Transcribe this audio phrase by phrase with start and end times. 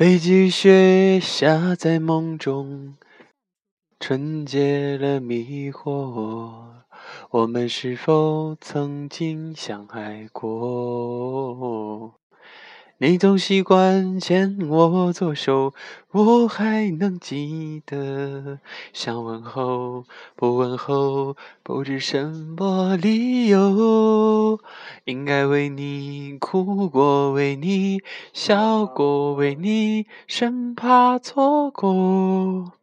[0.00, 2.94] 北极雪下在梦中，
[3.98, 6.52] 纯洁了迷惑。
[7.28, 12.14] 我们是否曾经相爱过？
[12.96, 15.74] 你总习惯牵我左手，
[16.12, 18.58] 我还能记得。
[18.94, 20.04] 想问候，
[20.34, 24.58] 不问候，不知什么理由。
[25.10, 28.00] 应该为你哭过，为你
[28.32, 32.79] 笑过，为你生怕错过。